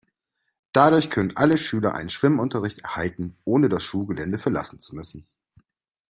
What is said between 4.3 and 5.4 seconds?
verlassen zu müssen.